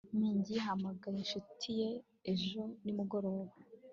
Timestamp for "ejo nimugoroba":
2.31-3.53